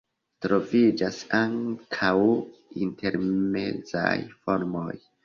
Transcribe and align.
Troviĝas 0.43 1.19
ankaŭ 1.39 2.13
intermezaj 2.87 4.15
formoj. 4.47 4.89